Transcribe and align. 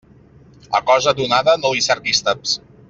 A 0.79 0.81
cosa 0.87 1.15
donada 1.21 1.57
no 1.65 1.75
li 1.77 1.87
cerquis 1.91 2.27
taps. 2.31 2.61